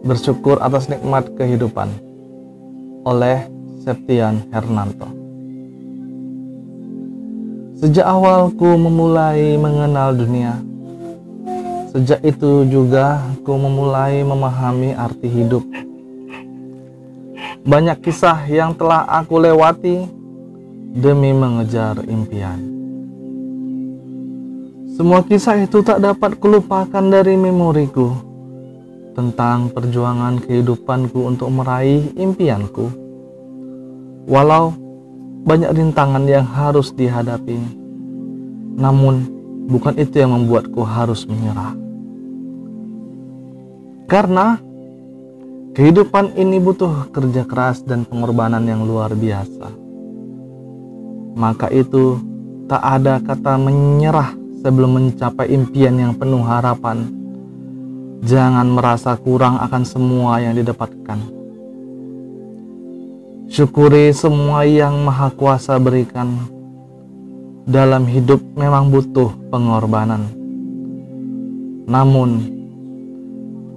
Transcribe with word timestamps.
Bersyukur 0.00 0.56
atas 0.64 0.88
nikmat 0.88 1.28
kehidupan 1.36 1.92
oleh 3.04 3.44
Septian 3.84 4.48
Hernanto. 4.48 5.12
Sejak 7.76 8.08
awal 8.08 8.48
ku 8.56 8.80
memulai 8.80 9.60
mengenal 9.60 10.16
dunia, 10.16 10.56
sejak 11.92 12.24
itu 12.24 12.64
juga 12.68 13.20
ku 13.44 13.60
memulai 13.60 14.24
memahami 14.24 14.96
arti 14.96 15.28
hidup. 15.28 15.64
Banyak 17.68 18.00
kisah 18.00 18.40
yang 18.48 18.72
telah 18.72 19.04
aku 19.04 19.36
lewati 19.36 20.08
demi 20.96 21.36
mengejar 21.36 22.00
impian. 22.08 22.56
Semua 24.96 25.20
kisah 25.24 25.60
itu 25.60 25.84
tak 25.84 26.00
dapat 26.00 26.40
kulupakan 26.40 27.04
dari 27.08 27.36
memoriku 27.36 28.29
tentang 29.12 29.70
perjuangan 29.74 30.38
kehidupanku 30.40 31.26
untuk 31.26 31.50
meraih 31.50 32.10
impianku. 32.14 32.88
Walau 34.30 34.72
banyak 35.42 35.72
rintangan 35.72 36.24
yang 36.28 36.46
harus 36.46 36.92
dihadapi, 36.92 37.58
namun 38.76 39.26
bukan 39.66 39.96
itu 39.96 40.20
yang 40.20 40.36
membuatku 40.36 40.84
harus 40.84 41.24
menyerah. 41.24 41.74
Karena 44.10 44.58
kehidupan 45.74 46.34
ini 46.34 46.58
butuh 46.58 47.08
kerja 47.14 47.46
keras 47.46 47.82
dan 47.86 48.02
pengorbanan 48.04 48.66
yang 48.66 48.84
luar 48.84 49.14
biasa. 49.14 49.70
Maka 51.38 51.70
itu 51.70 52.18
tak 52.66 52.82
ada 52.82 53.22
kata 53.22 53.54
menyerah 53.58 54.34
sebelum 54.60 54.98
mencapai 54.98 55.50
impian 55.50 55.96
yang 55.96 56.12
penuh 56.14 56.42
harapan 56.42 57.19
Jangan 58.20 58.68
merasa 58.68 59.16
kurang 59.16 59.56
akan 59.64 59.82
semua 59.88 60.44
yang 60.44 60.52
didapatkan. 60.52 61.20
Syukuri 63.48 64.12
semua 64.12 64.68
yang 64.68 65.00
Maha 65.02 65.32
Kuasa 65.32 65.80
berikan. 65.80 66.36
Dalam 67.64 68.04
hidup 68.04 68.44
memang 68.56 68.92
butuh 68.92 69.32
pengorbanan. 69.48 70.28
Namun, 71.88 72.30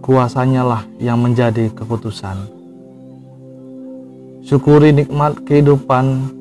kuasanya 0.00 0.64
lah 0.64 0.82
yang 0.96 1.20
menjadi 1.20 1.68
keputusan. 1.76 2.48
Syukuri 4.40 4.96
nikmat 4.96 5.36
kehidupan 5.44 6.32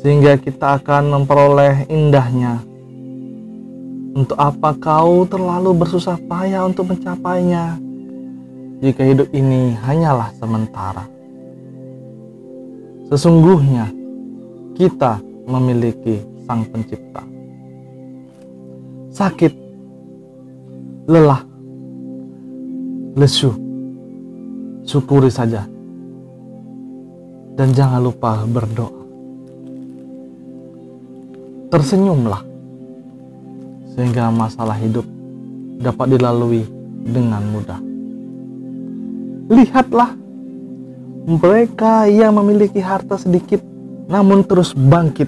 sehingga 0.00 0.40
kita 0.40 0.80
akan 0.80 1.10
memperoleh 1.20 1.84
indahnya 1.92 2.64
untuk 4.16 4.38
apa 4.40 4.72
kau 4.78 5.28
terlalu 5.28 5.84
bersusah 5.84 6.16
payah 6.28 6.64
untuk 6.64 6.88
mencapainya? 6.88 7.76
Jika 8.78 9.02
hidup 9.02 9.28
ini 9.34 9.74
hanyalah 9.74 10.30
sementara. 10.38 11.04
Sesungguhnya 13.10 13.90
kita 14.78 15.18
memiliki 15.48 16.22
Sang 16.46 16.62
Pencipta. 16.68 17.24
Sakit, 19.10 19.52
lelah, 21.10 21.42
lesu, 23.18 23.50
syukuri 24.86 25.28
saja. 25.28 25.66
Dan 27.58 27.74
jangan 27.74 27.98
lupa 27.98 28.46
berdoa. 28.46 29.02
Tersenyumlah 31.68 32.47
sehingga 33.98 34.30
masalah 34.30 34.78
hidup 34.78 35.02
dapat 35.82 36.14
dilalui 36.14 36.62
dengan 37.02 37.42
mudah. 37.50 37.82
Lihatlah 39.50 40.14
mereka 41.26 42.06
yang 42.06 42.38
memiliki 42.38 42.78
harta 42.78 43.18
sedikit 43.18 43.58
namun 44.06 44.46
terus 44.46 44.70
bangkit 44.70 45.26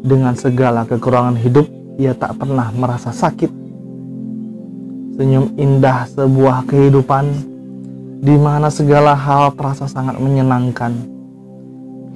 dengan 0.00 0.32
segala 0.32 0.88
kekurangan 0.88 1.36
hidup 1.36 1.68
ia 2.00 2.16
tak 2.16 2.40
pernah 2.40 2.72
merasa 2.72 3.12
sakit. 3.12 3.52
Senyum 5.20 5.60
indah 5.60 6.08
sebuah 6.08 6.64
kehidupan 6.72 7.28
di 8.24 8.32
mana 8.40 8.72
segala 8.72 9.12
hal 9.12 9.52
terasa 9.60 9.84
sangat 9.84 10.16
menyenangkan. 10.16 10.96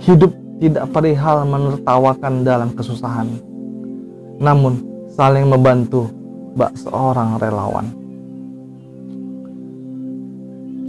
Hidup 0.00 0.32
tidak 0.64 0.88
perihal 0.96 1.44
menertawakan 1.44 2.40
dalam 2.40 2.72
kesusahan. 2.72 3.28
Namun 4.40 4.93
saling 5.14 5.46
membantu 5.46 6.10
bak 6.58 6.74
seorang 6.74 7.38
relawan. 7.38 7.86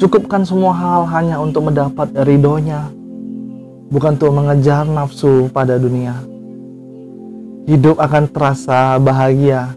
Cukupkan 0.02 0.44
semua 0.44 0.74
hal 0.75 1.02
hanya 1.13 1.40
untuk 1.40 1.72
mendapat 1.72 2.12
ridhonya, 2.25 2.90
bukan 3.94 4.18
untuk 4.18 4.34
mengejar 4.34 4.84
nafsu 4.84 5.47
pada 5.53 5.80
dunia. 5.80 6.19
Hidup 7.66 7.97
akan 7.97 8.30
terasa 8.30 9.00
bahagia 9.02 9.74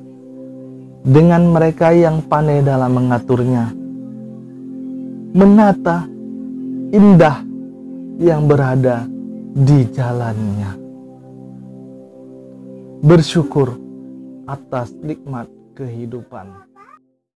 dengan 1.07 1.49
mereka 1.49 1.95
yang 1.95 2.21
pandai 2.25 2.61
dalam 2.61 2.93
mengaturnya. 2.99 3.73
Menata 5.33 6.09
indah 6.93 7.45
yang 8.19 8.49
berada 8.49 9.07
di 9.55 9.87
jalannya. 9.93 10.73
Bersyukur 12.99 13.88
atas 14.49 14.97
nikmat 15.05 15.47
kehidupan. 15.77 16.68